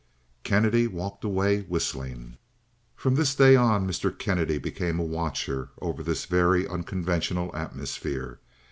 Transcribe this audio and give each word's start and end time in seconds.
Kennedy 0.41 0.87
walked 0.87 1.23
away 1.23 1.61
whistling. 1.61 2.37
From 2.95 3.13
this 3.13 3.35
day 3.35 3.55
on 3.55 3.85
Mr. 3.87 4.09
Kennedy 4.17 4.57
became 4.57 4.97
a 4.99 5.03
watcher 5.03 5.69
over 5.79 6.01
this 6.01 6.25
very 6.25 6.67
unconventional 6.67 7.55
atmosphere. 7.55 8.39